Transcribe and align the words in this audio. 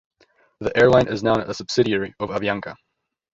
The 0.61 0.75
airline 0.75 1.09
is 1.09 1.21
now 1.21 1.35
a 1.35 1.53
subsidiary 1.53 2.15
of 2.19 2.29
Avianca. 2.29 2.73